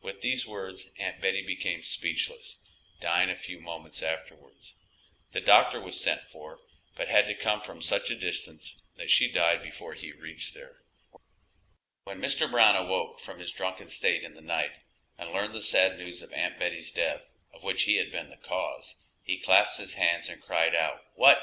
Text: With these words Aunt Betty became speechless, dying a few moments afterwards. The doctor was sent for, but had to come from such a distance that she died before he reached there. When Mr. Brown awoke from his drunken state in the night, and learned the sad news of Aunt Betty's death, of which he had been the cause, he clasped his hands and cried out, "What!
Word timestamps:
With 0.00 0.22
these 0.22 0.46
words 0.46 0.88
Aunt 0.98 1.20
Betty 1.20 1.42
became 1.42 1.82
speechless, 1.82 2.56
dying 2.98 3.28
a 3.28 3.36
few 3.36 3.60
moments 3.60 4.02
afterwards. 4.02 4.74
The 5.32 5.42
doctor 5.42 5.78
was 5.82 6.00
sent 6.00 6.22
for, 6.30 6.60
but 6.96 7.08
had 7.08 7.26
to 7.26 7.34
come 7.34 7.60
from 7.60 7.82
such 7.82 8.10
a 8.10 8.16
distance 8.16 8.82
that 8.96 9.10
she 9.10 9.30
died 9.30 9.62
before 9.62 9.92
he 9.92 10.12
reached 10.12 10.54
there. 10.54 10.80
When 12.04 12.22
Mr. 12.22 12.50
Brown 12.50 12.74
awoke 12.74 13.20
from 13.20 13.38
his 13.38 13.52
drunken 13.52 13.88
state 13.88 14.24
in 14.24 14.32
the 14.32 14.40
night, 14.40 14.82
and 15.18 15.30
learned 15.30 15.52
the 15.52 15.60
sad 15.60 15.98
news 15.98 16.22
of 16.22 16.32
Aunt 16.32 16.58
Betty's 16.58 16.90
death, 16.90 17.26
of 17.52 17.62
which 17.62 17.82
he 17.82 17.96
had 17.96 18.10
been 18.10 18.30
the 18.30 18.38
cause, 18.38 18.96
he 19.22 19.36
clasped 19.38 19.76
his 19.76 19.92
hands 19.92 20.30
and 20.30 20.40
cried 20.40 20.74
out, 20.74 21.04
"What! 21.16 21.38